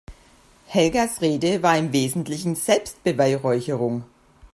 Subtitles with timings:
[0.65, 4.03] Helgas Rede war im Wesentlichen Selbstbeweihräucherung.